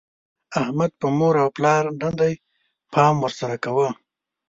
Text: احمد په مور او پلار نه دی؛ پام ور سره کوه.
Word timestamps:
احمد 0.61 0.91
په 1.01 1.07
مور 1.17 1.35
او 1.43 1.49
پلار 1.57 1.83
نه 2.01 2.09
دی؛ 2.19 2.33
پام 2.93 3.15
ور 3.19 3.33
سره 3.39 3.55
کوه. 3.63 3.89